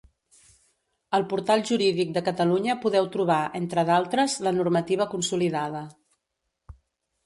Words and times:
Al 1.17 1.25
Portal 1.33 1.63
Jurídic 1.71 2.15
de 2.17 2.25
Catalunya 2.31 2.77
podeu 2.87 3.11
trobar, 3.19 3.39
entre 3.63 3.87
d'altres, 3.93 4.41
la 4.49 4.59
normativa 4.61 5.11
consolidada. 5.17 5.89